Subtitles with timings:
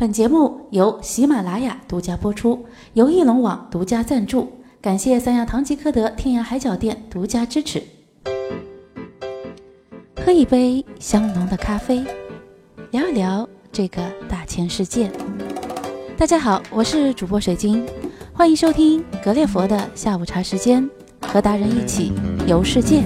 [0.00, 4.48] 本节目由喜马拉雅独家播出，由翼龙网独家赞助，
[4.80, 7.82] 感谢三亚唐吉诃德天涯海角店独家支持。
[10.24, 12.04] 喝一杯香浓的咖啡，
[12.92, 15.10] 聊一聊这个大千世界。
[16.16, 17.84] 大家好，我是主播水晶，
[18.32, 20.88] 欢迎收听格列佛的下午茶时间，
[21.22, 22.12] 和达人一起
[22.46, 23.02] 游世界。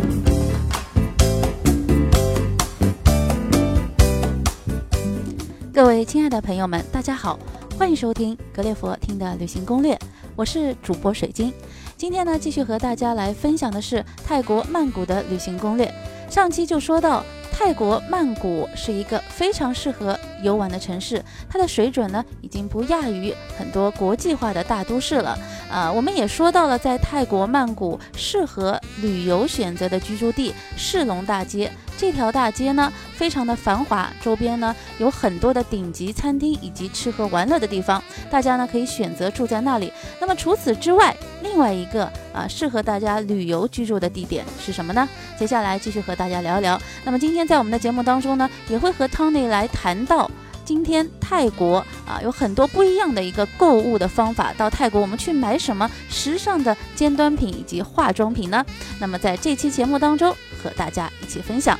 [5.75, 7.39] 各位亲爱的朋友们，大家好，
[7.79, 9.99] 欢迎收听格列佛听的旅行攻略，
[10.37, 11.51] 我是主播水晶。
[11.97, 15.91] 今天呢，继续和大家来分享的是泰国曼谷的旅行攻略。
[16.29, 25.39] 上期就说到，泰国曼谷是一个非常适合游玩的城市，它的水准呢，已经不亚于很多国际化的大都市了。
[25.71, 31.71] 啊，我们也说到了，在泰国曼谷适合旅游选择的居住地世龙大街。
[31.97, 39.93] 这条大街呢，非常的繁华，周边呢有很多的顶级餐厅以及吃喝玩乐的地方，大家呢可以选择住在那里。
[40.21, 45.09] 那么除此之外，另外一个啊适合大家旅游居住的地点是什么呢？
[45.39, 46.81] 接下来继续和大家聊一聊。
[47.05, 50.29] 那么今天在我们的节目当中呢，也会和 Tony 来谈到。
[50.73, 54.55] 今天泰国啊有很多不一样的一个购物的方法。
[54.55, 58.65] 到泰国我们去买什么时尚的尖端品以及化妆品呢？
[58.99, 61.79] 那么在这期节目当中和大家一起分享。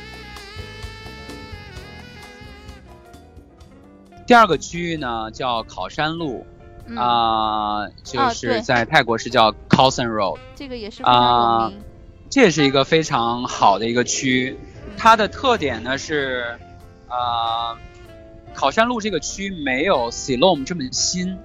[4.27, 6.45] 第二个区域呢叫考山路
[6.95, 11.81] 啊，就是在泰国是叫 c o s o n Road，这个也是非常有名。
[12.29, 14.55] 这也是一个非常好的一个区，
[14.95, 16.59] 它的特点呢是
[17.07, 17.75] 啊。
[18.53, 21.37] 考山路这个区没有 Silom 这么新，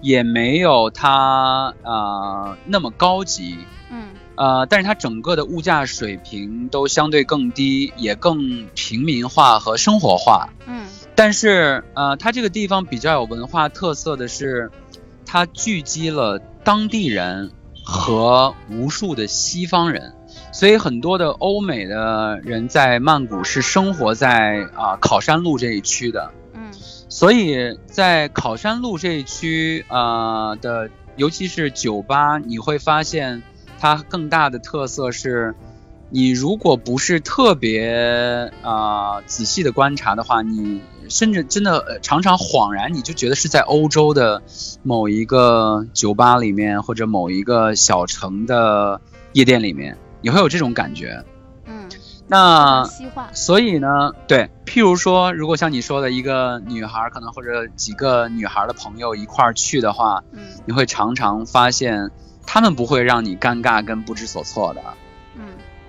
[0.00, 3.56] 也没有它呃那么高级，
[3.90, 14.70] 嗯，呃，但是它整个的物价水平都相对更低，也更平民化和生活化，嗯，但是呃，它这个地方比较有文化特色的是，
[15.24, 17.52] 它聚集了当地人
[17.84, 20.12] 和无数的西方人，
[20.52, 26.32] 所以很多的欧美的人在曼谷是生活在啊考山路这一区的。
[26.56, 26.72] 嗯
[27.08, 33.42] 所以在考山路这一区，呃的，尤其是酒吧，你会发现
[33.78, 35.54] 它更大的特色是，
[36.10, 44.42] 你如果不是特别啊仔细的观察的话，你甚至真的常常恍然，你就觉得是在欧洲的
[44.82, 49.00] 某一个酒吧里面，或者某一个小城的
[49.32, 51.24] 夜店里面，你会有这种感觉。
[52.28, 52.84] 那
[53.32, 62.10] 所以呢，对，譬如说，如果像你说的一个女孩，可能或者几个女孩的朋友一块儿去的话，嗯，你会常常发现，
[62.44, 64.82] 他们不会让你尴尬跟不知所措的，
[65.36, 65.44] 嗯，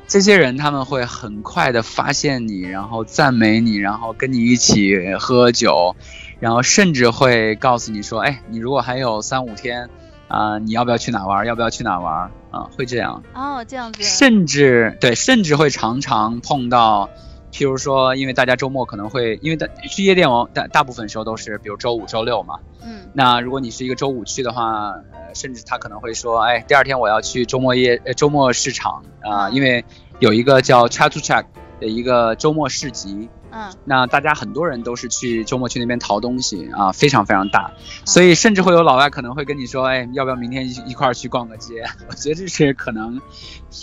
[0.07, 5.95] 这些人他们会很快的发现你，然后赞美你，然后跟你一起喝酒，
[6.39, 9.89] 然后甚至会告诉你说，哎，你如果还有三五天。
[10.27, 11.45] 啊，你要不要去哪玩？
[11.45, 12.31] 要不要去哪玩？
[12.51, 14.03] 啊，会这样哦，这样子。
[14.03, 17.09] 甚至对，甚至会常常碰到，
[17.51, 22.59] 譬如说，因为大家周末可能会，因为大去夜店哦，大大部分时候都是，比如周五、周六嘛。
[22.83, 23.07] 嗯。
[23.13, 29.85] 那如果你是一个周五去的话，呃，甚至他可能会说，哎，第二天我要去周末夜呃周末市场啊，因为
[30.19, 31.45] 有一个叫 Chat to Chat
[31.79, 33.29] 的一个周末市集。
[33.51, 37.71] 嗯，那大家很多人都是去周末去那边淘东西啊，非常非常大，
[38.05, 41.83] 所以甚至会有老外可能会跟你说，哎，要不要明天一一块儿去逛个街？
[42.09, 43.21] 我觉得这是可能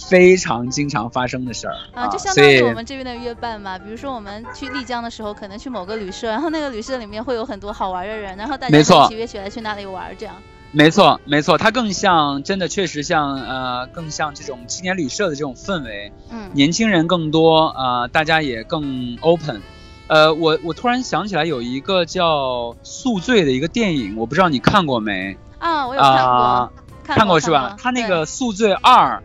[0.09, 3.79] 非常经常发生的事儿啊，就相当于我们这边的约伴嘛。
[3.79, 10.35] 比如说我们去丽江的时候，可能去某个旅社，然后那个旅社里面会有很多好玩的人，然后大家一起约起来去那里玩这样。
[10.77, 16.13] 没错，没错，它更像，真的确实像，呃，更像这种青年旅社的这种氛围。
[16.33, 19.63] 嗯，年轻人更多，呃，大家也更 open。
[20.09, 25.37] 呃，我我突然想起来有一个叫《宿醉》的一个电影，我不知道你看过没？
[25.61, 26.73] 啊，我有看过，
[27.05, 27.77] 看过是吧？
[27.79, 29.19] 他那个《宿醉二》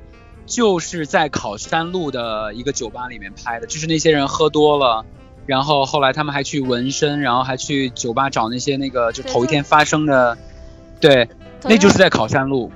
[0.45, 5.03] 就是在考山路的一个酒吧里面拍的，就是那些人喝多了，
[5.47, 10.37] 然后后来他们还去纹身，然后还去酒吧找那些那个就头一天发生的。
[11.01, 11.29] 对，
[11.63, 12.71] 那就是在考山路。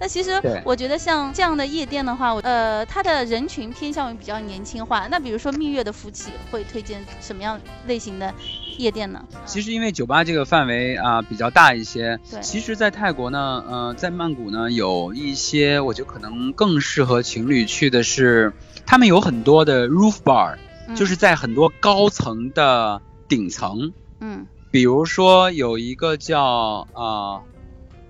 [0.00, 5.06] 那其实我觉得像这样的夜店的话，呃，它的人群偏向于比较年轻化。
[5.08, 8.32] 那比如说蜜月的夫妻会推荐什么样类型的
[8.76, 9.24] 夜店呢？
[9.44, 12.18] 其实因为酒吧这个范围啊比较大一些。
[12.30, 12.40] 对。
[12.40, 18.52] 其实，在泰国呢，呃，在曼谷呢，有一些我觉得可能更适合情侣去的是，
[18.86, 20.56] 他们有很多的 roof bar，
[20.96, 23.92] 就是在很多高层的顶层。
[24.20, 24.46] 嗯。
[24.70, 27.42] 比如说有一个叫啊。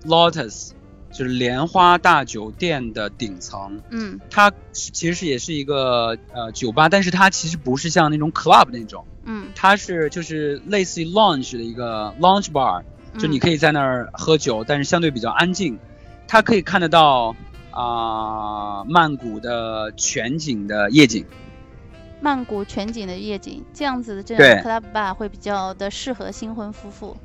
[0.05, 0.71] Lotus
[1.11, 12.83] 就是莲花大酒店的顶层，嗯，它其实也是一个呃酒吧，但是它其实不是像那种 club 那种，嗯，它是就是类似于 lounge 的一个 lounge bar，
[13.17, 15.79] 就你可以在那儿喝酒，但是相对比较安静。
[16.27, 17.35] 它可以看得到
[17.71, 21.25] 啊、曼谷的全景的夜景。
[22.21, 27.17] 曼谷全景的夜景，这样子的这对种 club bar 会比较的适合新婚夫妇。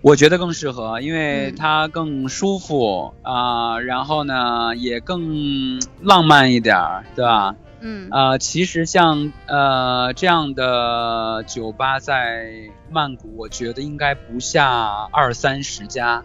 [0.00, 1.56] 我觉得更适合，因为嗯。
[1.56, 7.54] 它更舒服啊、然后呢也更浪漫一点儿，对吧？
[7.80, 8.08] 嗯。
[8.10, 12.52] 呃，其实像呃这样的酒吧在
[12.90, 16.22] 曼谷，我觉得应该不下二三十家。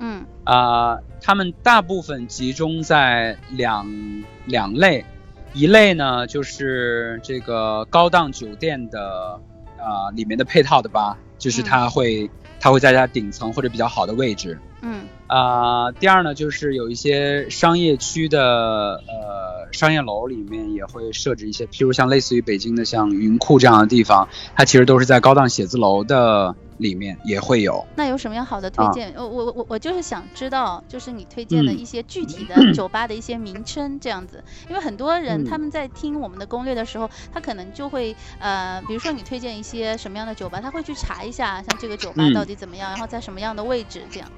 [0.00, 0.24] 嗯。
[0.44, 3.86] 啊、他们大部分集中在两
[4.46, 5.04] 两类，
[5.54, 9.40] 一类呢就是这个高档酒店的
[9.78, 12.28] 啊、里面的配套的吧，就是它会、
[12.62, 14.56] 它会在它顶层或者比较好的位置。
[14.82, 27.82] 嗯啊、第二呢，就是有一些商业区的呃商业楼里面也会设置一些，譬如像类似于北京的像云库这样的地方，它其实都是在高档写字楼的里面也会有。
[27.96, 29.12] 那有什么样好的推啊荐？
[29.16, 34.42] 呃我我我我就是想知道，就是你推荐的嗯一些具体的 酒吧的一些名称，这样子。
[34.68, 44.28] 因为很多人嗯他们在听我们的攻略的时候，他可能就会呃，比如说你推荐一些什么样的酒吧，他会去查一下，像这个酒吧嗯到底怎么样，然后在什么样的位置，这样。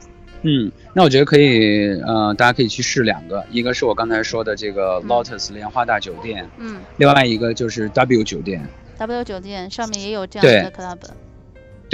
[0.46, 8.62] 嗯，那我觉得可以，呃，大家可以去试两个，一个是我刚才说的这个嗯 Lotus 莲花大酒店，嗯另外一个就是 W 酒店。
[8.98, 10.98] ，W 酒店上面也有这样对的 club。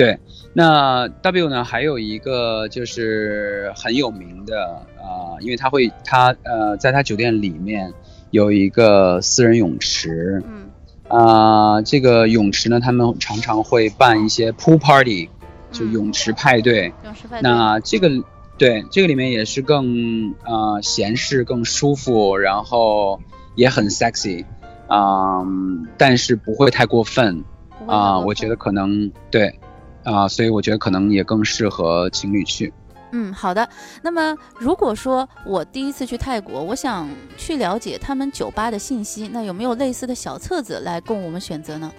[0.01, 0.19] 对，
[0.55, 7.93] 那 W 呢还有一个就是很有名的啊、因为他会他呃在他酒店里面
[8.31, 10.71] 有一个私人泳池嗯
[11.09, 15.29] 啊、这个泳池呢他们常常会办一些 pool party，
[15.71, 16.95] 就嗯泳池派对。
[17.05, 17.51] 泳池派对。
[17.51, 18.09] 那这个
[18.57, 23.21] 对这个里面也是更呃闲适、更舒服，然后
[23.55, 24.47] 也很 sexy，
[24.89, 27.45] 嗯、但是不会太过分
[27.87, 29.59] 啊、我觉得可能对
[30.05, 32.73] 啊、所以我觉得可能也更适合情侣去。
[33.13, 33.69] 嗯，好的。
[34.03, 41.93] 那么如果说我第一次去泰国，我想去了解他们酒吧的信息，那有没有类似的小册子来供我们选择呢？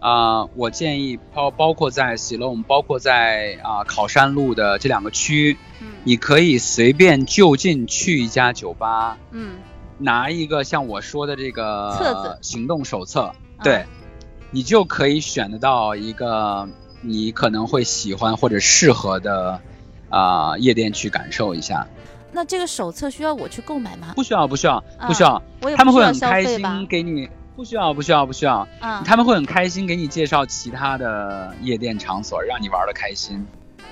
[0.00, 9.56] 啊、我建议包包括在喜隆，包括在啊、考山路的这两个区，嗯你可以随便就近去一家酒吧，嗯，
[9.96, 13.86] 拿一个像我说的这个册子行动手册，啊对，
[14.50, 16.68] 你就可以选得到一个
[17.04, 19.60] 你可能会喜欢或者适合的
[20.08, 21.86] 啊、夜店去感受一下。
[22.32, 24.12] 那这个手册需要我去购买吗？
[24.16, 25.42] 不需要，不需要，啊不需要，
[25.76, 26.86] 他们会很开心？
[26.88, 27.28] 给你。
[27.56, 28.66] 不需要，不需要，不需要。
[28.80, 33.46] 啊，他们会很开心给你介绍其他的夜店场所，让你玩的开心。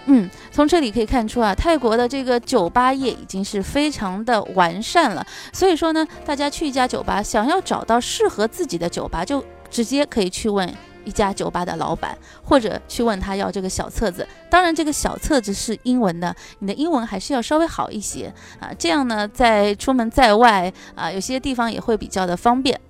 [0.07, 5.25] 嗯，从这里可以看出啊，泰国的这个酒吧业已经是非常的完善了。
[5.53, 10.69] 所以说呢，大家去一家酒吧，想要找到适合自己的酒吧，就直接可以去问
[11.05, 14.27] 一家酒吧的老板，或者去问他要这个小册子。
[14.51, 22.81] 当然，这个小册子是英文的，你的英文还是要稍微好一些啊，这样呢，在出门在外啊，有些地方也会比较的方便。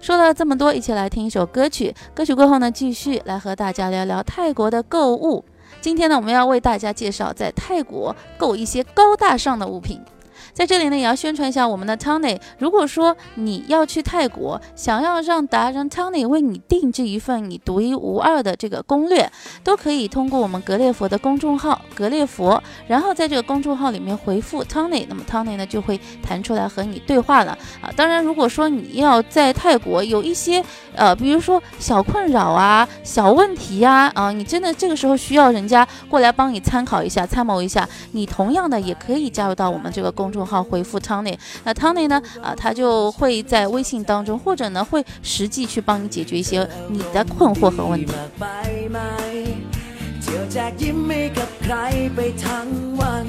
[0.00, 1.94] 说了这么多，一起来听一首歌曲。
[2.14, 5.44] 歌曲过后呢，继续来和大家聊聊泰国的购物。
[5.80, 10.00] 今天呢，我们要为大家介绍在泰国购一些高大上的物品。
[10.58, 12.36] 在这里呢，也要宣传一下我们的 Tony。
[12.58, 19.30] 如果说你要去泰国，想要让达人 Tony 为你定制一份你独一无二的这个攻略，
[19.62, 27.88] 都可以通过我们格列佛的公众号“格列佛”，然后在这个公众号里面回复 Tony，那么 Tony 呢就会弹出来和你对话了啊。
[27.94, 30.60] 当然，如果说你要在泰国有一些
[30.96, 41.35] 呃，比如说小困扰啊、小问题呀、啊，你真的这个时候需要人家过来帮你参考一下、参谋一下，你同样的也可以加入到我们这个公众号回复 Tony。
[41.65, 48.11] 那 Tony 呢，啊，他就会在微信当中，或者呢会实际去帮你解决一些你的困惑和问题。
[48.39, 48.45] ไป
[48.91, 48.99] ไหม
[50.21, 51.75] เที่ยวแจกยิ้มให้กับใคร
[52.15, 52.67] ไปทั้ง
[52.99, 53.27] วัน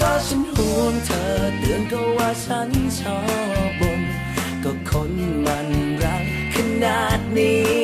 [0.00, 1.24] ก็ฉันห่วงเธอ
[1.58, 2.68] เตือนก็ว่าฉัน
[2.98, 3.18] ชอ
[3.66, 4.00] บบ่น
[4.64, 5.12] ก็คน
[5.44, 5.68] มัน
[6.02, 7.54] รักขนาดนี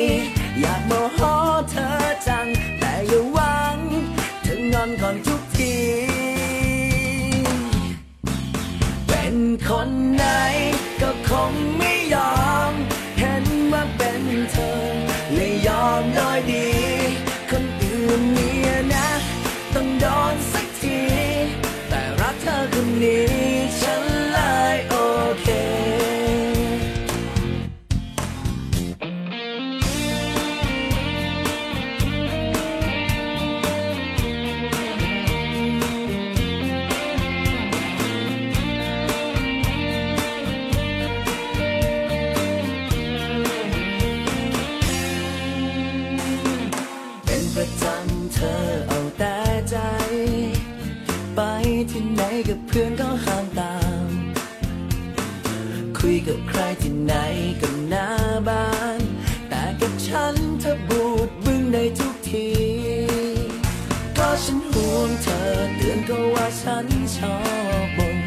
[64.44, 65.40] ฉันห่วงเธอ
[65.76, 66.86] เตือนก็ว่าฉัน
[67.16, 67.36] ชอ
[67.84, 68.18] บบน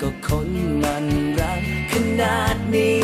[0.00, 0.48] ก็คน
[0.82, 1.06] มัน
[1.38, 3.01] รักขนาดนี้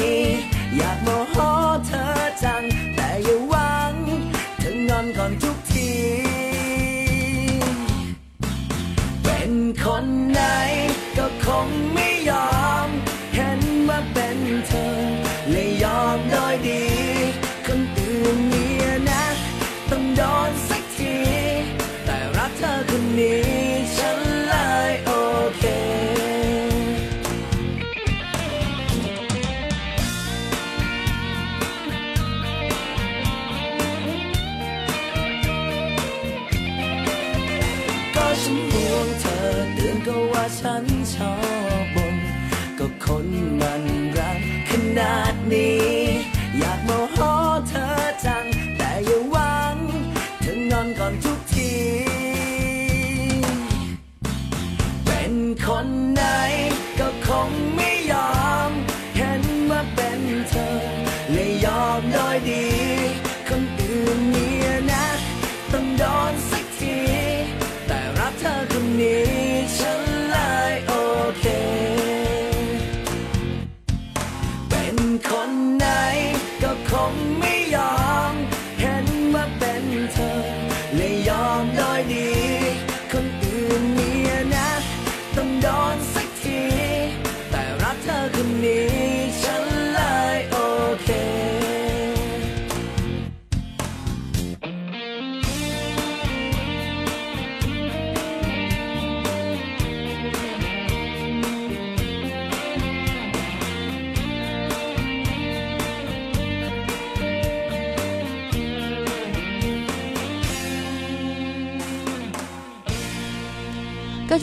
[60.47, 60.78] เ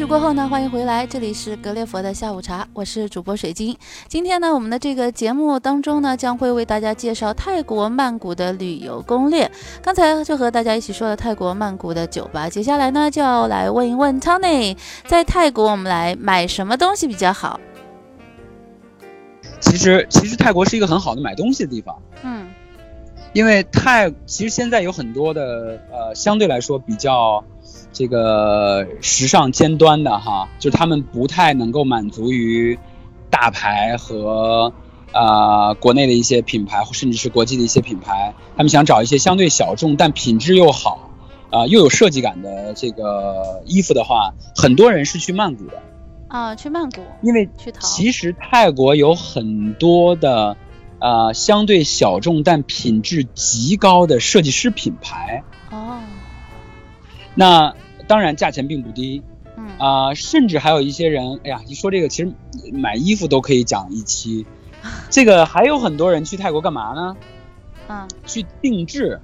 [0.06, 3.76] 曲过后呢，欢迎回来，这里是格列佛的下午茶，我是主播水晶。
[4.08, 9.50] 今天呢，我们的这个节目当中呢，将会为大家介绍泰国曼谷的旅游攻略。
[9.82, 17.60] 刚才就和大家一起说了泰国曼谷的酒吧，接下来呢，就要来问一问 Tony，在泰国我们来买什么东西比较好？
[19.60, 22.46] 其实其实泰国是一个很好的买东西的地方，嗯
[23.34, 27.44] 因为泰其实现在有很多的呃相对来说比较
[27.96, 32.78] 这个时尚尖端的哈，就是他们不太能够满足于
[33.30, 34.74] 大牌和
[35.14, 41.10] 呃国内的一些品牌，甚至是国际的一些品牌，他们想找一些相对小众但品质又好
[41.52, 45.82] 啊、又有设计感的这个衣服的话，很多人是去曼谷的，
[46.28, 47.48] 啊，去曼谷因为。
[47.80, 50.58] 其实泰国有很多的，
[51.00, 55.44] 呃，相对小众但品质极高的设计师品牌。
[55.72, 56.00] 哦，
[57.36, 57.74] 那
[58.08, 59.22] 当然价钱并不低
[59.58, 62.34] 嗯啊、甚至还有一些人，哎呀，一说这个，其实
[62.74, 64.46] 买衣服都可以讲一期。
[65.10, 67.16] 这个还有很多人去泰国干嘛呢？
[67.88, 69.22] 嗯去定制，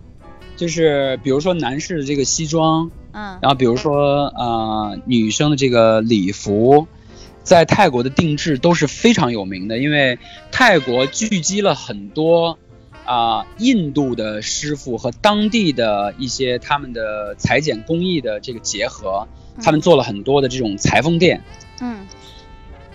[0.55, 6.87] 就是比如说男士的这个西装，嗯然后比如说呃女生的这个礼服，
[7.43, 10.17] 在泰国的定制都是非常有名的，因为
[10.49, 12.57] 泰国聚集了很多
[13.11, 19.27] 啊、印度的师傅和当地的一些他们的裁剪工艺的这个结合，
[19.61, 21.43] 他们做了很多的这种裁缝店。
[21.81, 22.07] 嗯。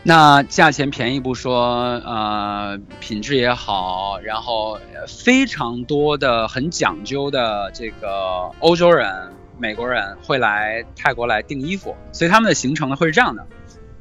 [0.03, 13.47] 那价钱便宜不说，呃，品质也好，然后呃非常多的很讲究的这个欧洲人、美国人会来泰国来订衣服，所以他们的行程呢会是这样的：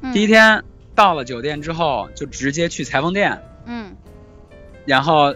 [0.00, 3.96] 嗯，第一天到了酒店之后，就直接去裁缝店，嗯。
[4.86, 5.34] 然后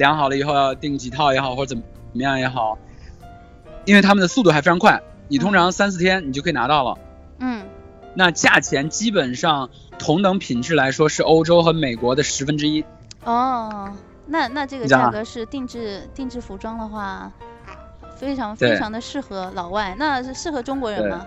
[0.00, 2.76] 量好了以后要订几套也好，或者怎么怎么样也好，
[3.84, 6.98] 因为他们的速度还非常快，你通常三四天你就可以拿到了。
[7.38, 7.64] 嗯
[8.14, 12.84] 那价钱基本上同等品质来说是欧洲和美国的十分之一。
[13.24, 13.92] 哦，
[14.26, 17.30] 那那这个价格是定制定制服装的话，
[18.16, 21.24] 非常非常的适合老外，那是适合中国人吗？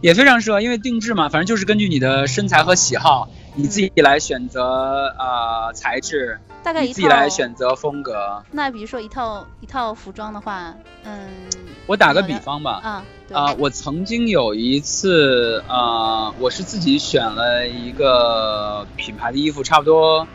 [0.00, 7.28] 也非常适合，因为定制嘛，反正就是根据你的身材和喜好，你自己来选择呃材质，大概一你自己来。
[7.28, 8.42] 选择风格。
[8.50, 11.28] 那比如说一套一套服装的话，嗯，
[11.86, 20.26] 我打个比方吧，啊，对啊、我曾经有一次，呃，我是自己选了一个品牌的衣服，差不多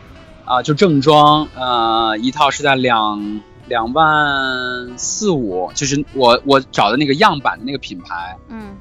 [0.44, 8.76] 啊、就正装，呃，一套是在两两万四五，就是我我找的那个样板的那个品牌，嗯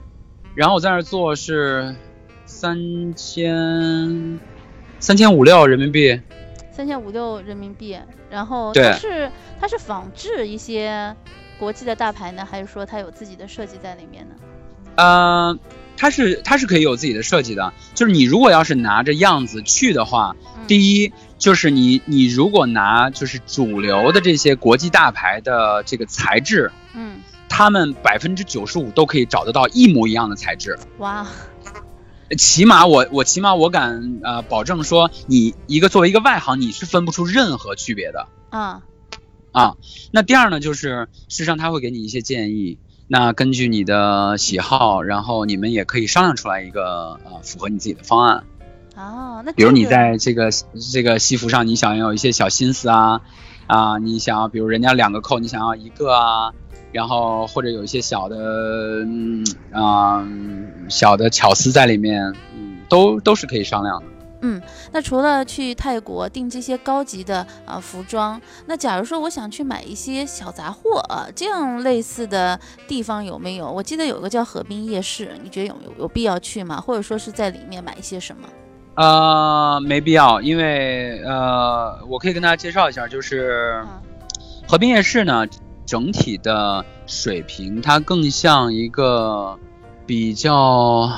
[0.56, 1.96] 然后我在那儿做是
[2.48, 4.39] 三千
[5.00, 6.20] 三千五六人民币。
[6.72, 7.98] 三千五六人民币，
[8.30, 11.16] 然后对它是它是仿制一些
[11.60, 14.36] 国际的大牌呢，还是说它有自己的设计在里面呢？
[14.96, 15.58] 呃，
[15.98, 30.77] 它是它是可以有自己的设计的，就是你如果要是拿着样子去的话，嗯、第一就是你你如果拿就是主流的这些国际大牌的这个材质，嗯，他们百分之九十五都可以找得到一模一样的材质。
[31.00, 31.25] 哇，
[32.36, 38.82] 起码我我起码我敢呃保证说，你一个作为一个外行，你是分不出任何区别的啊
[39.52, 39.76] 啊。
[40.12, 48.44] 那第二呢，就是事实上他会给你一些建议，那根据你的喜好，然后你们也可以商量出来一个呃符合你自己的方案。
[48.96, 50.50] 哦，那比如你在这个
[50.92, 53.22] 这个西服上，你想要有一些小心思啊
[53.68, 56.52] 啊，你想要比如人家两个扣，你想要一个啊，
[56.92, 60.28] 然后或者有一些小的嗯啊、
[60.90, 62.24] 小的巧思在里面，
[62.56, 64.06] 嗯，都都是可以商量的。
[64.40, 72.58] 嗯那除了去泰国订这些高级的啊、服装，那假如说我想去买一些小杂货啊，这样类似的
[72.88, 73.70] 地方有没有？
[73.70, 76.80] 我记得有个叫河滨夜市，你觉得有有有必要去吗？
[76.80, 78.48] 或者说是在里面买一些什么？
[78.98, 84.01] 呃，没必要，因为呃，我可以跟大家介绍一下，就是嗯
[84.68, 85.46] 河滨夜市呢，
[85.86, 89.60] 整体的水平它更像一个
[90.08, 91.12] 比较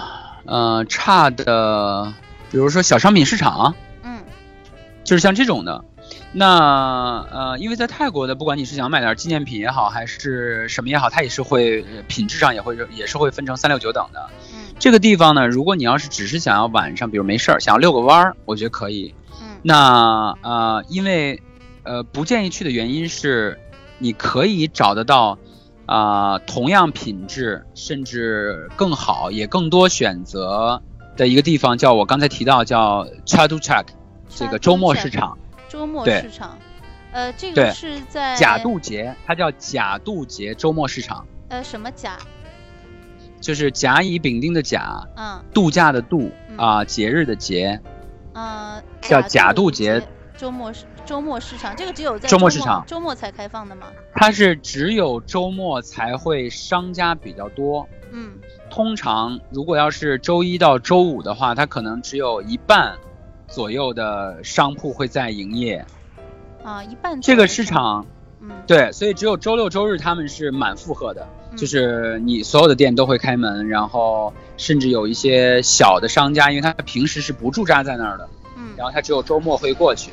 [0.45, 2.13] 呃差的，
[2.51, 4.19] 比如说小商品市场，嗯
[5.05, 5.85] 就是像这种的。
[6.31, 14.29] 那呃，因为在泰国的，不管你是想买点纪念品也好，还是什么也好，它也是会呃品质上也会也是会分成三六九等的。
[14.53, 19.13] 嗯这个地方呢，如果你要是只是想要晚上，比如没事儿想要遛个弯儿，我觉得可以。
[19.41, 21.41] 嗯那呃，因为
[21.83, 23.59] 呃不建议去的原因是，
[23.97, 25.37] 你可以找得到
[25.85, 30.81] 啊、同样品质甚至更好也更多选择
[31.17, 33.85] 的一个地方，叫我刚才提到叫 Chatu Chak
[34.29, 35.37] 这个周末市场，
[35.69, 36.57] 周末市场，
[37.11, 42.17] 呃，这个是在假渡节，它叫假渡节周末市场，呃什么假？
[43.39, 47.79] 就是甲乙丙丁的甲，嗯度假的度嗯啊、节日的节，
[48.33, 50.01] 呃，叫假渡渡节
[50.35, 53.87] 周末市周末市场，这个只有在周末末市场周末才开放的吗？
[54.15, 57.87] 它是只有周末才会商家比较多。
[58.11, 58.33] 嗯
[58.71, 62.97] 通常如果要是周一到周五的话，它可能只有一半
[63.49, 65.85] 左右的商铺会在营业。
[66.63, 68.05] 啊，一半这个市场
[68.41, 80.11] 嗯，对，所以只有周六周日他们是满负荷的，嗯就是你所有的店都会开门，然后甚至有一些小的商家，因为他平时是不驻扎在那儿的，嗯然后他只有周末会过去。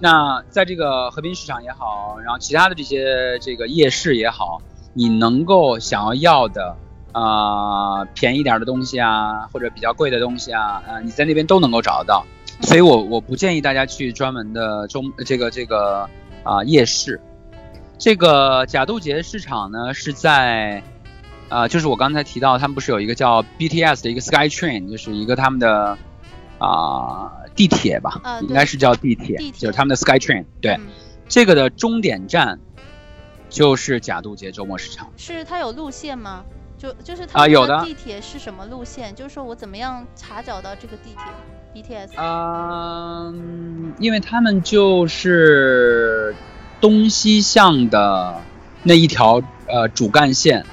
[0.00, 4.60] 那在这个和平市场也好，然后其他的这些这个夜市也好，
[4.92, 6.76] 你能够想要要的
[7.12, 12.26] 啊、便宜点儿的东西啊，或者比较贵的东西啊，呃，你在那边都能够找得到。
[12.62, 16.08] 所以我我不建议大家去专门的中这个这个
[16.42, 17.20] 啊、夜市。
[17.98, 20.82] 这个甲渡节市场呢是在
[21.48, 25.96] 啊、就是我刚才提到，他们不是有一个叫 BTS 的一个 Sky Train，就是一个他们的
[26.58, 30.44] 啊、地铁吧，应该是叫地铁，地铁就是他们的 Sky Train。
[30.60, 30.86] 对，嗯
[31.28, 32.58] 这个的终点站
[33.48, 35.08] 就是甲渡节周末市场。
[35.16, 36.44] 是它有路线吗？
[36.76, 39.14] 就就是它啊有的地铁是什么路线？
[39.14, 41.22] 就是说我怎么样查找到这个地铁
[41.82, 42.08] BTS？
[42.16, 46.34] 嗯，因为他们就是
[46.80, 48.40] 东西向的
[48.82, 50.64] 那一条呃主干线，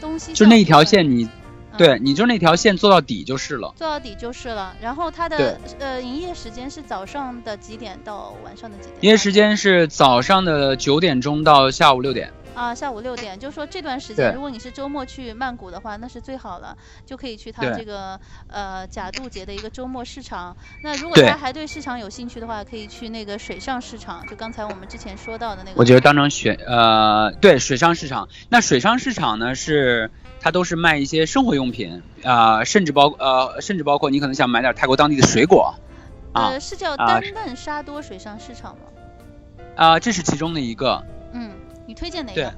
[0.00, 1.30] 东西就是那一条线你，嗯
[1.76, 3.74] 对，你就那条线做到底就是了。
[3.76, 4.74] 做到底就是了。
[4.80, 8.96] 然后它的呃营业时间是早上的几点到晚上的几点？
[9.00, 12.32] 营业时间是早上的九点钟到下午六点。
[12.56, 20.56] 啊，下午六点，就说这段时间，如果你是周末去曼谷的话，那是最好了，就可以去它这个呃假渡节的一个周末市场。
[20.82, 25.76] 那如果对他还对市场有兴趣的话，可以去那个水上市场，就刚才我们之前说到的那个。
[25.76, 28.26] 我觉得当成选呃，对水上市场。
[28.48, 35.74] 那水上市场呢是它都是卖一些生活用品啊、甚至包呃，甚至包括你可能想买点泰国当地的水果
[36.32, 38.84] 啊呃，是叫啊丹嫩沙多水上市场吗？
[39.76, 41.04] 啊、这是其中的一个。
[41.96, 42.54] 推荐哪个对个？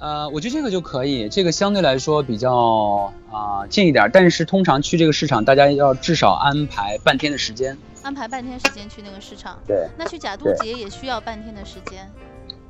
[0.00, 7.78] 呃，我觉得这个就可以，这个相对来说比较啊、近一点，但是通常去这个市场，大家要至少安排半天的时间。
[8.02, 9.58] 安排半天时间去那个市场。
[9.66, 12.10] 对那去假渡对节也需要半天的时间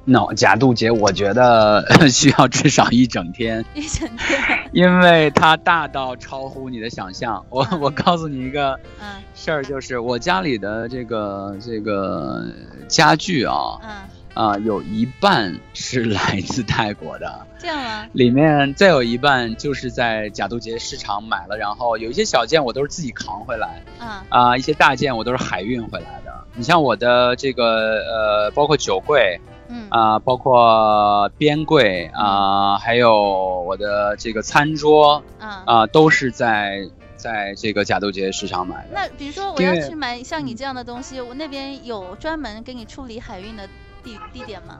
[0.04, 4.40] ，，no，假渡节我觉得 需要至少一整天，一整天。
[4.72, 7.44] 因为它大到超乎你的想象。
[7.48, 12.44] 我嗯我告诉你一个嗯事儿，就是我家里的这个这个
[12.86, 13.90] 家具啊，嗯
[14.34, 18.06] 啊、有一半是来自泰国的，这样啊？
[18.12, 26.32] 里面再有一半就是在贾渡节市场买了，然后有一些小件我都是自己扛回来，嗯啊、一些大件我都是海运回来的。
[26.56, 27.64] 你像我的这个
[28.02, 35.50] 呃，包括酒柜嗯啊、包括边柜啊、还有我的这个餐桌嗯。
[35.64, 38.88] 啊、都是在在这个贾渡节市场买的。
[38.92, 43.66] 那比如说我要去买像你嗯这样的东西，我那边有专门给你处理海运的
[44.04, 44.78] 地地点吗？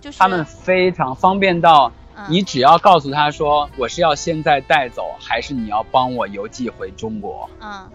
[0.00, 7.88] 就是他们非常方便到，嗯你只要告诉他说我是要现在带走，还是你要帮我邮寄回中国嗯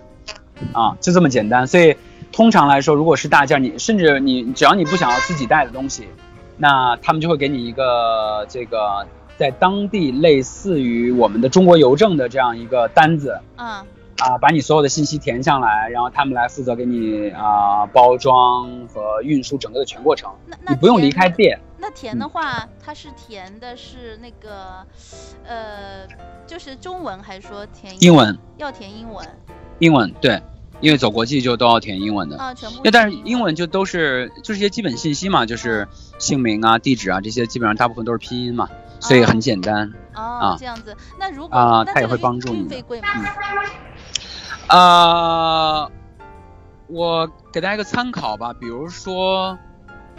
[0.73, 1.67] 啊，就这么简单。
[1.67, 1.95] 所以
[2.31, 6.07] 通常来说，如果是大件，你甚至你只要你不想要自己带的东西，
[6.57, 9.05] 那他们就会给你一个这个
[9.37, 13.85] 在当地类似于我们的中国邮政的这样一个单子嗯
[14.19, 21.59] 啊，把你所有的信息填上来，然后他们来负责给你啊包装和运输整个的全过程，那那你不用离开店。
[21.77, 24.85] 那填的话，它是填的是那个，
[25.45, 26.07] 呃，
[26.47, 29.27] 就是中文还是说填英文，要填英文
[29.79, 30.41] 英文对，
[30.79, 32.37] 因为走国际就都要填英文的。
[32.37, 32.53] 啊？
[32.53, 35.85] 全部那但是英文就都是就是一些基本信息嘛，就是
[36.19, 38.69] 姓名啊、地址啊这些，基本上大部分都是拼音嘛，
[39.01, 39.91] 所以很简单。
[40.15, 40.95] 哦啊这样子。
[41.19, 43.07] 那如果啊它也会帮助你的费贵吗？
[44.69, 45.91] 呃，
[46.87, 49.57] 我给大家一个参考吧，比如说，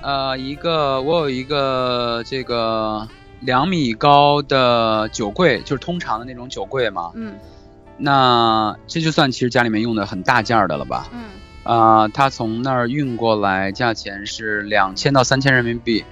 [0.01, 3.09] 呃，一个我有一个这个
[3.41, 7.35] 两米高的酒柜，就是通常的那种酒柜嘛，嗯。
[7.97, 11.09] 那这就算其实家里面用的很大件儿的了吧？
[11.13, 11.25] 嗯。
[11.63, 16.05] 啊，它从那儿运过来，价钱是两千到三千人民币，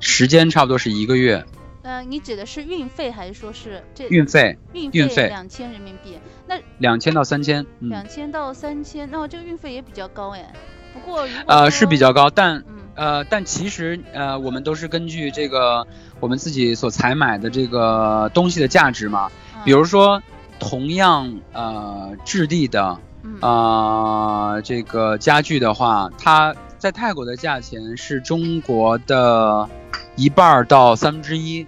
[0.00, 1.44] 时间差不多是一个月，
[1.82, 6.18] 呃，你指的是运费还是说是这运费运运费两千人民币？
[6.46, 10.52] 那两千到三千，嗯，两千到三千，那我这个运费也比较高哎。
[10.94, 15.86] 不过呃是比较高，但嗯呃，但其实呃，我们都是根据这个
[16.20, 19.30] 我们自己所采买的这个东西的价值嘛。
[19.56, 20.22] 嗯比如说，
[20.58, 29.68] 同样呃质地的嗯呃这个家具的话，它在泰国的价钱是中国的
[30.16, 31.66] 一半儿到三分之一。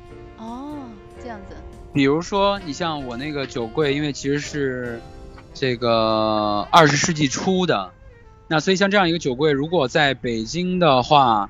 [1.95, 5.01] 比如说，你像我那个酒柜，因为其实是
[5.55, 7.93] 这个二十世纪初的，
[8.49, 11.49] 那所以像这样一个酒柜，如果在北京的话，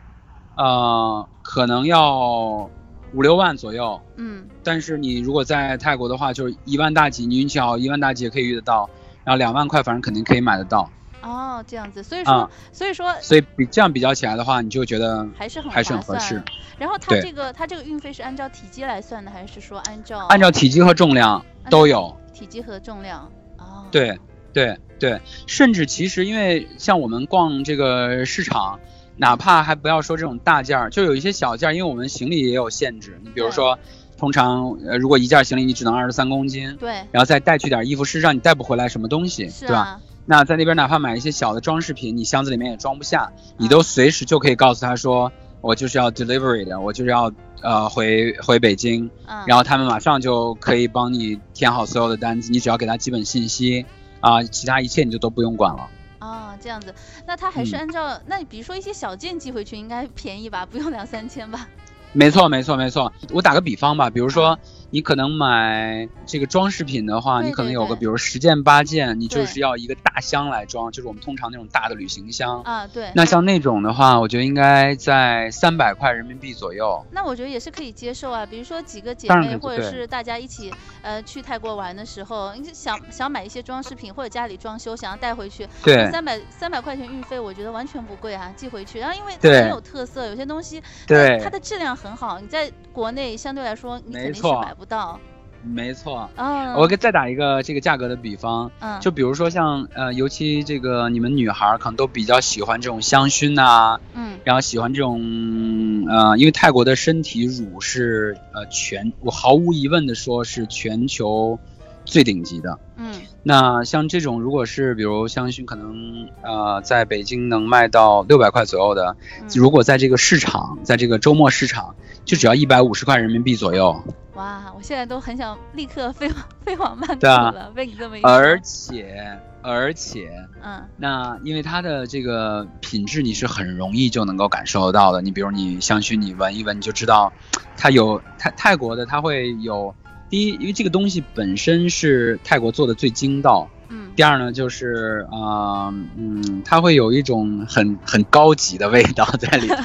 [0.55, 2.71] 呃，可能要
[3.15, 3.99] 五六万左右。
[4.17, 8.89] 嗯但是你如果在泰国的话，就是一万大几，你运气好，一万大几也可以遇得到，
[9.25, 10.91] 然后两万块反正肯定可以买得到。
[11.25, 16.43] 哦这样子，所以说、啊所以说所以比这样比较起来的话，你就觉得还是很还是很合适。
[16.79, 22.17] 然后它这个它这个运费是按照体积来算的，还是说按照按照体积和重量都有。
[22.33, 23.31] 体积和重量？
[23.59, 24.19] 哦，对
[24.53, 28.81] 对对，甚至其实因为像我们逛这个市场，
[29.17, 33.21] 哪怕还不要说这种大件儿，就有一些小件儿，因为我们行李也有限制。
[33.23, 33.79] 你比如说，
[34.19, 40.01] 通常呃，如果一件行李你只能二十三公斤，对，然后再带去点衣服，事实上你带不回来什么东西，对吧？
[40.27, 47.33] 那在那边哪怕买一些小的装饰品，你箱子里面也装不下，你嗯都随时就可以告诉他说，我就是要 delivery 的，我就是要
[47.63, 53.85] 呃回回北京，嗯，然后他们马上就可以帮你填好所有的单子，你只要给他基本信息
[54.21, 55.89] 啊、其他一切你就都不用管了。
[56.19, 56.95] 啊这样子，
[57.27, 61.69] 那他还是嗯按照、那比如说一些小件寄回去应该便宜吧，不用两三千吧？
[62.15, 63.13] 没错，没错，没错。
[63.33, 64.59] 我打个比方吧，比如说
[64.95, 72.63] 你可能买这个装饰品的话，对你可能有个比如十件八件，你就是要一个大箱来装，就是我们通常那种大的旅行箱。
[72.63, 77.05] 啊，对，那像那种的话，我觉得应该在三百块人民币左右。
[77.11, 78.47] 那我觉得也是可以接受啊。
[78.47, 89.01] 比如说几个姐妹，或者是大家一起呃去泰国玩的时候，你就想想买一些装饰品或者家里装修，想要带回去，对三百三百块钱运费，我觉得完全不贵啊，寄回去。
[89.01, 95.19] 然后因为它很有特色，有些东西它对它，的质量很好，你在国内相对来说你肯定是买不到。
[95.67, 96.29] 没错。
[96.37, 111.59] 嗯，我给再打一个这个价格的比方，嗯就比如说像呃，尤其这个你们女孩儿可能都比较喜欢这种香薰呐、嗯然后喜欢这种呃，因为泰国的身体乳是呃全，我毫无疑问的说是全球
[112.05, 112.79] 最顶级的。
[112.99, 121.95] 嗯那像这种如果是比如香薰，可能呃在北京能卖到六百块左右的，嗯，如果在这个市场，在这个周末市场，
[122.27, 124.03] 就只要一百五十块人民币左右。
[124.35, 130.29] 哇，我现在都很想立刻飞往飞往曼谷了，被你这么一说，而且而且，
[130.63, 135.23] 嗯那因为它的这个品质你是很容易就能够感受得到的。
[135.23, 137.33] 你比如你香薰，你闻一闻你就知道，
[137.77, 139.95] 它有泰泰国的，它会有
[140.29, 143.69] 第一，因为这个东西本身是泰国做的最精到。
[143.89, 149.77] 嗯第二呢，就是啊、呃嗯，它会有一种很很高级的味道在里头。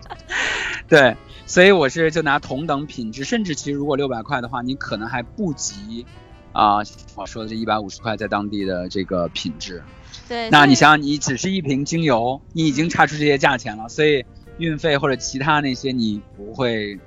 [0.88, 1.16] 对，
[1.48, 6.04] 所以我是就拿同等品质，甚至其实如果六百块的话，你可能还不及
[6.52, 6.78] 啊、
[7.14, 9.82] 我说的这一百五十块在当地的这个品质。
[10.28, 14.24] 对，那你想想，你只是一瓶精油，你已经差出这些价钱了，所以
[14.58, 16.98] 运费或者其他那些你不会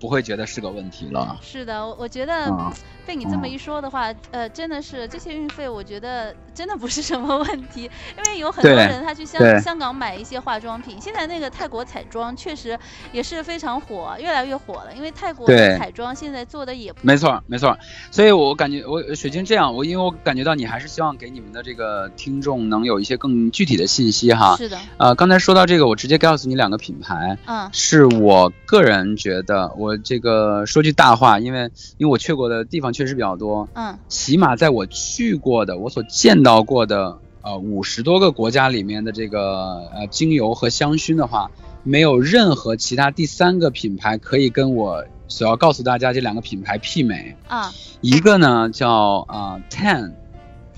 [0.00, 1.38] 不会觉得是个问题了。
[1.42, 2.72] 是的，我我觉得啊
[3.06, 7.82] 被你这么嗯一说的话，呃，真的是这些运费，我觉得真的不是什么问题，
[8.16, 12.78] 因为有很多人他去香香港买一些化妆品，现在那个泰国彩妆确实
[13.12, 17.76] 也是非常火，越来越火了，因为泰国的彩妆现在做的也不没错，没错。
[18.12, 24.56] 所以我感觉我水晶这样，我因为我感觉到你还是希望给你们的这个听众能有一些更具体的信息哈。
[24.56, 33.98] 是的，呃，刚才说到这个，我直接告诉你两个品牌，嗯是我个人觉得，我这个说句大话，因为因为我去过的地方确实比较多，嗯。
[34.08, 41.50] 起码在我去过的、我所见到过的呃五十多个国家里面的这个呃精油和香薰的话，
[41.82, 47.36] 没有任何其他第三个品牌可以跟我所要告诉大家这两个品牌媲美。
[47.48, 47.72] 啊。
[48.00, 50.12] 一个呢叫啊、呃 Tan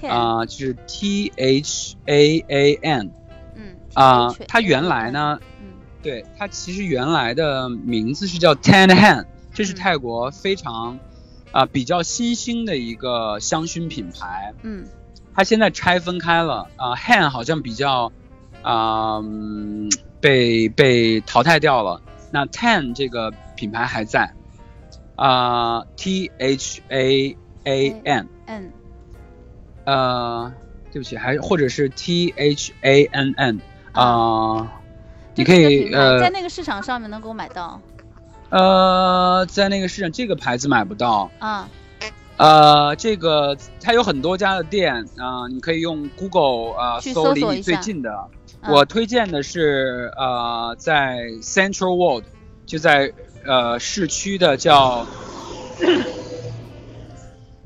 [0.01, 3.13] 天啊、就是 T H A A N
[3.55, 5.47] 嗯啊、它原来呢，嗯
[6.03, 10.99] 对它其实原来的名字是叫 Tan Han，这是嗯泰国非常
[11.53, 14.53] 啊、比较新兴的一个香薰品牌。
[14.63, 14.87] 嗯
[15.35, 18.13] 它现在拆分开了啊、h a n 好像比较
[18.63, 22.01] 啊、嗯被被淘汰掉了。
[22.31, 24.33] 那 Tan 这个品牌还在
[25.17, 28.73] 啊、t H A A N，嗯
[29.85, 30.53] 呃，
[30.91, 33.61] 对不起，还或者是 T H A N N
[33.93, 34.81] 啊、
[35.35, 37.81] 你可以呃在那个市场上面能够买到。
[38.51, 41.69] 呃，在那个市场这个牌子买不到，啊。
[42.37, 48.29] 呃，这个它有很多家的店啊、你可以用 Google 啊、去搜离你最近的。
[48.61, 48.75] 嗯。
[48.75, 52.25] 我推荐的是呃，在 Central World，
[52.67, 53.13] 就在
[53.47, 55.07] 呃市区的叫，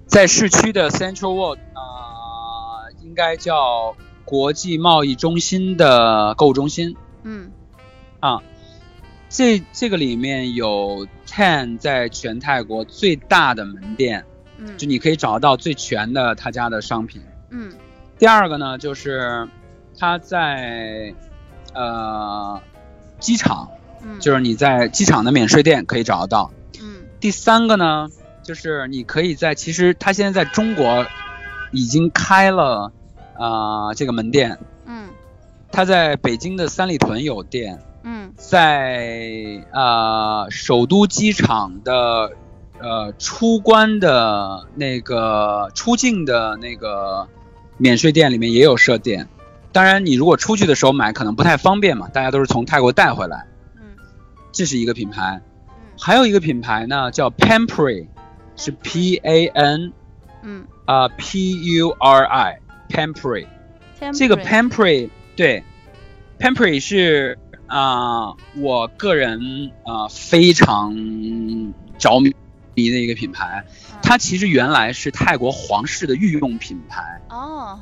[0.06, 6.96] 在市区的 Central World 啊、应该叫国际贸易中心的购物中心。
[7.24, 7.50] 嗯
[9.28, 14.24] 这这个里面有 Ten 在全泰国最大的门店，
[14.58, 17.20] 嗯就你可以找到最全的他家的商品。
[17.50, 17.72] 嗯
[18.18, 19.48] 第二个呢，就是
[19.98, 21.12] 他在
[21.74, 22.62] 呃
[23.18, 23.68] 机场，
[24.02, 26.50] 嗯就是你在机场的免税店可以找得到。
[26.80, 28.08] 嗯第三个呢，
[28.42, 31.04] 就是你可以在其实他现在在中国
[31.72, 32.92] 已经开了
[33.34, 35.08] 啊、呃这个门店，嗯
[35.72, 42.30] 他在北京的三里屯有店，嗯在呃首都机场的
[42.78, 47.26] 呃出关的那个出境的那个
[47.76, 49.28] 免税店里面也有设店。
[49.72, 53.44] 当然，你如果出去的时候买可能不太方便嘛，大家都是从泰国带回来。
[53.74, 53.96] 嗯
[54.52, 58.06] 这是一个品牌，嗯还有一个品牌呢叫 Pampri，
[58.54, 59.92] 是 P A N
[60.42, 63.48] 嗯啊、P U R I Pampri。
[64.14, 65.64] 这个 Pampri 对
[66.38, 70.94] ，Pampri 是啊、我个人啊、非常
[71.98, 72.30] 着迷
[72.74, 73.64] 的一个品牌。
[73.68, 77.80] 嗯它其实原来是泰国皇室的御用品牌，哦，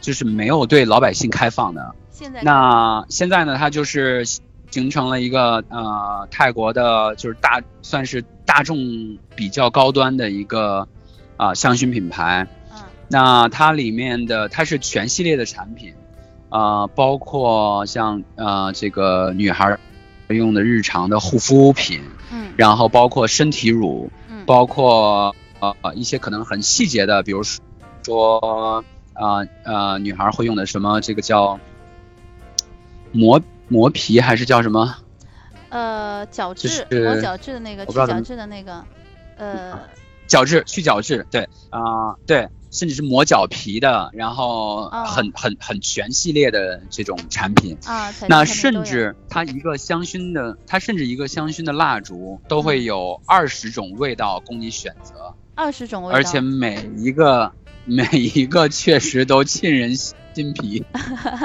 [0.00, 1.94] 就是没有对老百姓开放的。
[2.10, 4.24] 现在那现在呢，它就是
[4.70, 10.88] 形成了一个呃泰国的，就是大算是大众比较高端的一个
[11.36, 12.46] 啊、香薰品牌。
[12.72, 15.94] 嗯那它里面的它是全系列的产品，
[16.48, 19.78] 呃，包括像呃这个女孩
[20.28, 27.42] 用的日常的护肤品，嗯然后包括身体乳，嗯包括呃一些可能很细节的，比如
[28.02, 31.58] 说呃呃女孩会用的什么这个叫
[33.12, 34.96] 磨磨皮还是叫什么？
[35.68, 38.84] 呃角就质是磨角质的那个去角质的那个
[39.36, 39.78] 呃
[40.28, 47.78] 角质去角质，对啊、对，甚至是磨脚皮的，然后哦很、很很全系列的这种产品。
[48.28, 57.52] 那甚至它一个香薰的，它甚至一个香薰的蜡烛都嗯会有二十种味道供你选择，二十种味道，而且每一个
[57.84, 60.84] 每一个确实都沁人心脾，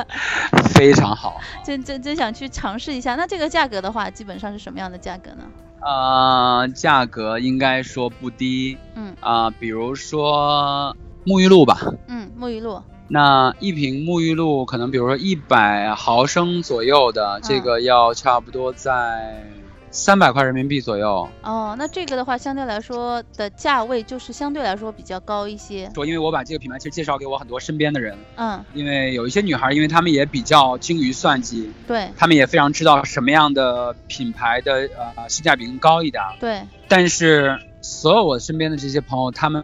[0.74, 1.40] 非常好。
[1.64, 3.16] 真真真想去尝试一下。
[3.16, 5.44] 那这个价格的话，基本上是什么样的价格呢？
[5.84, 19.44] 呃，价格应该说不低嗯啊、比如说沐浴露吧，嗯，沐浴露，那一瓶沐浴露可能比如说一百毫升左右的，这嗯个要差不多在
[19.92, 21.28] 三百块人民币左右。
[21.44, 25.92] 哦，那这个的话，相对来说的价位就是相对来说比较高一些。
[25.94, 36.24] 说，因为我把这个品牌其实介绍给我很多身边的人，嗯，因为有一些女孩，因为她们也比较精于算计，对她们也非常知道什么样的品牌的呃性价比更高一点。
[36.40, 39.64] 对，但是所有我身边的这些朋友，他们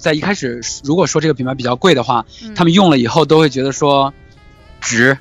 [0.00, 4.12] 在一开始如果说这个品牌比较贵的话，嗯他们用了以后都会觉得说
[4.80, 5.16] 值，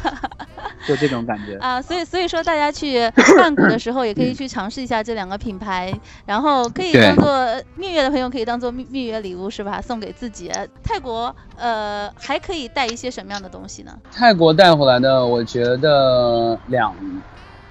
[0.86, 1.56] 就这种感觉。
[1.58, 5.92] 啊，所以所以说大家去 曼谷的时候，也可以去尝试一下这两个品牌，
[6.26, 9.80] 然后可以当做蜜月的朋友可以当做蜜蜜月礼物是吧？
[9.80, 10.52] 送给自己。
[10.82, 13.98] 泰国呃还可以带一些什么样的东西呢？
[14.12, 16.94] 泰国带回来的，我觉得两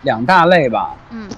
[0.01, 0.95] 两大类吧。
[1.11, 1.29] 嗯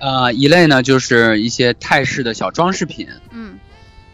[0.00, 3.51] 呃，一类呢就是一些泰式的小装饰品嗯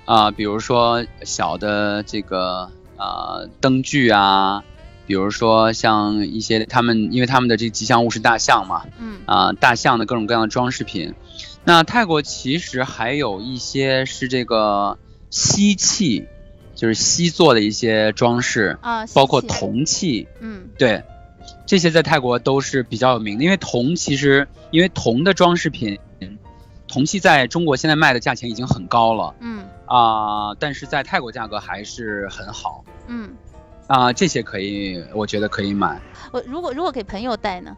[0.09, 4.64] 啊、比如说小的这个呃灯具啊，
[5.07, 9.18] 比如说像一些他们，因为他们的这个吉祥物是大象嘛，嗯。
[9.27, 11.14] 啊、大象的各种各样的装饰品。
[11.62, 14.97] 那泰国其实还有一些是这个
[15.29, 16.25] 锡器，
[16.75, 20.71] 就是锡做的一些装饰，啊，包括铜器，嗯。
[20.79, 21.05] 对，
[21.66, 25.99] 这些在泰国都是比较有名的，因为铜其实因为铜的装饰品，
[26.87, 33.31] 铜器在中国现在卖的价钱已经很高了嗯啊、但是在泰国价格还是很好嗯，
[33.87, 36.01] 啊、这些可以，我觉得可以买。
[36.31, 37.77] 我如果如果给朋友带呢？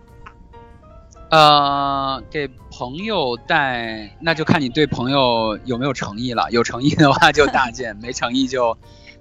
[1.30, 6.50] 呃，给朋友带，那就看你对朋友有没有诚意了。
[6.50, 8.76] 有诚意的话 就大件，没诚意就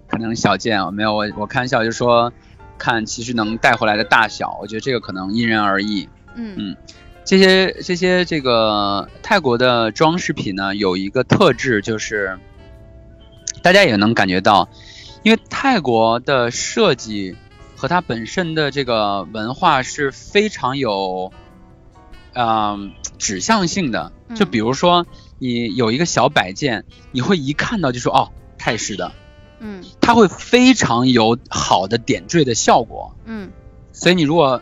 [0.07, 0.91] 可能小件。
[0.91, 2.33] 没有，我我开玩笑就说，
[2.79, 6.09] 看其实能带回来的大小，我觉得这个可能因人而异。
[6.33, 6.77] 嗯嗯
[7.23, 12.39] 这些这些这个泰国的装饰品呢，有一个特质就是，
[13.61, 14.69] 大家也能感觉到，
[15.23, 17.35] 因为泰国的设计
[17.75, 21.31] 和它本身的这个文化是非常有，
[22.33, 24.11] 嗯、指向性的。
[24.35, 25.07] 就嗯比如说，
[25.39, 29.11] 你有一个小摆件，你会一看到就说哦，泰式的，
[29.59, 29.83] 嗯。
[30.01, 33.15] 它会非常有好的点缀的效果。
[33.25, 33.51] 嗯。
[33.91, 34.61] 所以你如果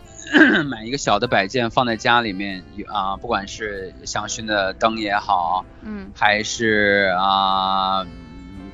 [0.65, 6.11] 买一个小的摆件放在家里面，啊、不管是香薰的灯也好，嗯。
[6.15, 8.07] 还是啊、嗯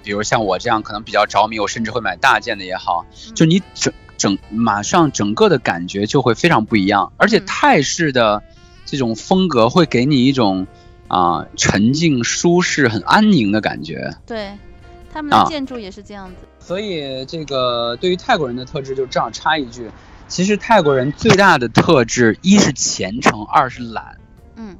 [0.03, 8.43] 比如像我这样可能比较着迷，我甚至会买大件的也好，嗯就你整整马上整个的感觉就会非常不一样，而且嗯泰式的
[8.85, 10.67] 这种风格会给你一种
[11.07, 14.15] 啊、沉静、舒适、很安宁的感觉。
[14.25, 14.51] 对，
[15.11, 16.35] 他们的啊建筑也是这样子。
[16.59, 19.91] 所以这个对于泰国人的特质，就正好插一句，
[20.27, 24.17] 其实泰国人最大的特质，一是虔诚，二是懒。
[24.55, 24.77] 嗯，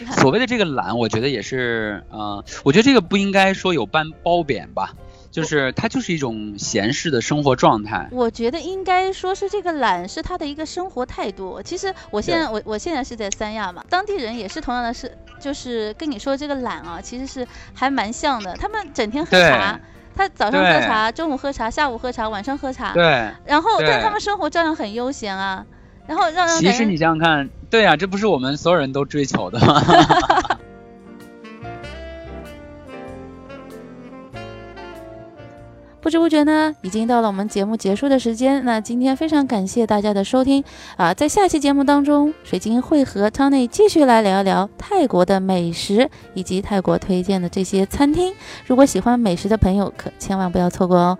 [0.18, 4.94] 所谓的这个懒，我觉得也是，呃，我觉得这个不应该说有般褒贬吧，
[5.30, 8.08] 就是它就是一种闲适的生活状态。
[8.12, 11.60] 我觉得应该说是这个懒是他的一个生活态度。
[11.62, 18.54] 其实我现在我我现在是在三亚嘛，当地人也是同样的是，就是跟你说这个懒啊，其实是还蛮像的。
[18.54, 19.78] 他们整天喝茶，
[20.14, 25.64] 他早上喝茶，中午喝茶，下午喝茶，晚上喝茶，对，然后但对他们生活照样很悠闲啊，
[26.06, 29.82] 然后让其实你想想看，对啊，这不是我们所有人都追求的吗？
[36.00, 38.64] 不知不觉呢，已经到了我们节目结束的时间。
[38.64, 40.62] 那今天非常感谢大家的收听
[40.96, 41.12] 啊！
[41.12, 48.32] 在下期节目当中，水晶会和 Tony 继续来聊一聊泰国的美食以及泰国推荐的这些餐厅。
[48.68, 51.18] 如果喜欢美食的朋友，可千万不要错过哦。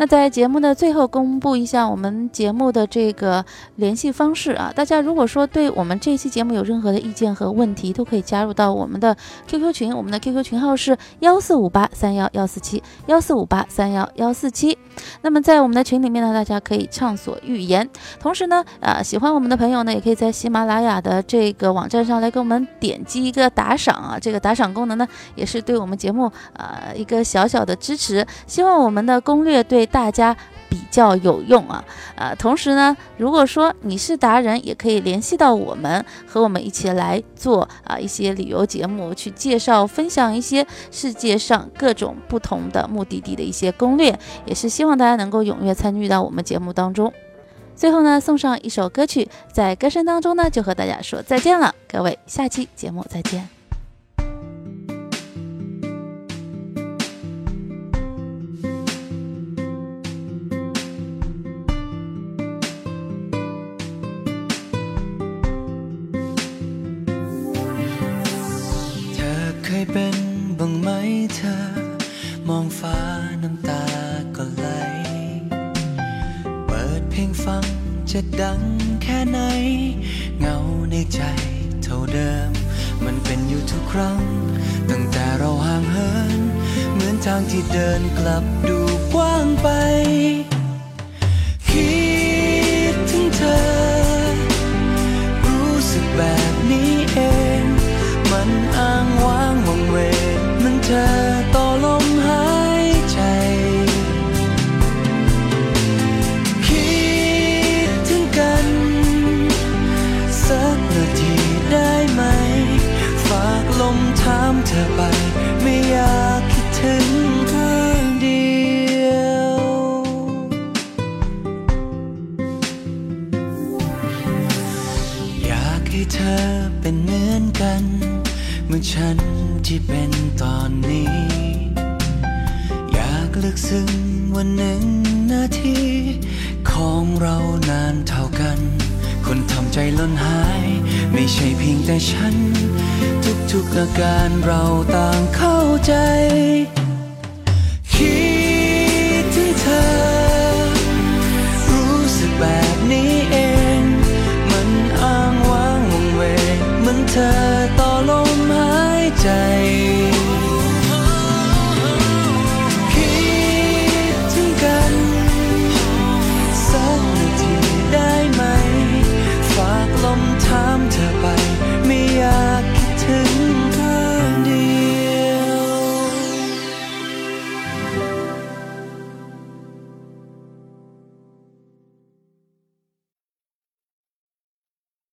[0.00, 9.16] 那在节目的最后公布一下我们节目的这个联系方式啊，大家如果说对我们这期节目有任何的意见和问题，都可以加入到我们的
[9.48, 14.78] QQ 群，我们的 QQ 群号是幺四五八三幺幺四七幺四五八三幺幺四七。
[15.22, 17.88] 那么在我们的群里面呢，大家可以畅所欲言。
[18.20, 28.24] 同时呢，呃，喜欢我们的朋友呢，也可以在喜马拉雅的这个网站上来给我们点击一个打赏啊，这个打赏功能呢，也是对我们节目呃一个小小的支持。
[28.46, 30.36] 希望我们的攻略对大家
[30.68, 31.84] 比较有用啊。
[32.16, 47.12] 呃，同时呢，如果说你是达人，也可以联系到我们，和我们一起来做啊、一些旅游节目，去介绍、分享一些世界上各种不同的目的地的一些攻略，也是希望大家能够踊跃参与到我们节目当中。
[47.74, 53.57] 最后呢，送上一首歌曲，在歌声当中呢，就和大家说再见了，各位，下期节目再见。